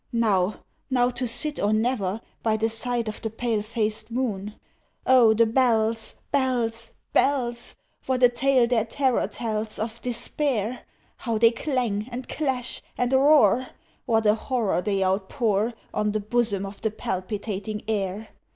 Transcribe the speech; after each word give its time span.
Now 0.11 0.63
now 0.89 1.11
to 1.11 1.27
sit 1.27 1.59
or 1.59 1.71
never, 1.73 2.21
By 2.41 2.57
the 2.57 2.69
side 2.69 3.07
of 3.07 3.21
the 3.21 3.29
pale 3.29 3.61
faced 3.61 4.09
moon. 4.09 4.55
Oh, 5.05 5.35
the 5.35 5.45
bells, 5.45 6.15
bells, 6.31 6.89
bells! 7.13 7.75
What 8.07 8.23
a 8.23 8.29
tale 8.29 8.65
their 8.65 8.83
terror 8.83 9.27
tells 9.27 9.77
Of 9.77 10.01
Despair! 10.01 10.87
How 11.17 11.37
they 11.37 11.51
clang, 11.51 12.09
and 12.11 12.27
clash, 12.27 12.81
and 12.97 13.13
roar! 13.13 13.67
What 14.07 14.25
a 14.25 14.33
horror 14.33 14.81
they 14.81 15.03
outpour 15.03 15.75
On 15.93 16.13
the 16.13 16.19
bosom 16.19 16.65
of 16.65 16.81
the 16.81 16.89
palpitating 16.89 17.83
air! 17.87 18.29